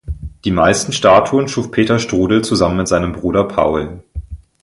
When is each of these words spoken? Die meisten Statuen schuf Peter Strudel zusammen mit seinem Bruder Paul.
Die 0.45 0.49
meisten 0.49 0.93
Statuen 0.93 1.47
schuf 1.47 1.69
Peter 1.69 1.99
Strudel 1.99 2.43
zusammen 2.43 2.77
mit 2.77 2.87
seinem 2.87 3.11
Bruder 3.13 3.43
Paul. 3.43 4.01